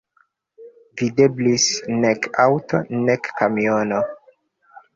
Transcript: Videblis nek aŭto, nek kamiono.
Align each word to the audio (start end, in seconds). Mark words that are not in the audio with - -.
Videblis 1.01 1.67
nek 2.05 2.27
aŭto, 2.47 2.81
nek 3.05 3.31
kamiono. 3.43 4.05